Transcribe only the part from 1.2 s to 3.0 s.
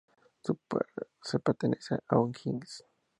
pertenece a O'Higgins.